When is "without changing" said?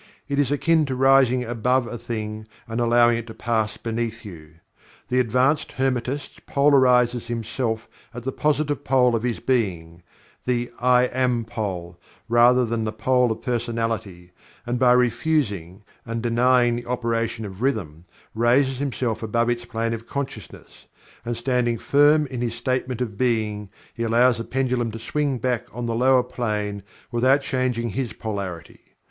27.11-27.89